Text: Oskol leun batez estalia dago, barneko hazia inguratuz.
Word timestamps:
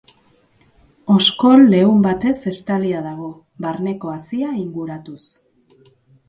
Oskol 1.15 1.61
leun 1.73 1.99
batez 2.05 2.33
estalia 2.53 3.03
dago, 3.09 3.29
barneko 3.67 4.13
hazia 4.15 4.49
inguratuz. 4.63 5.21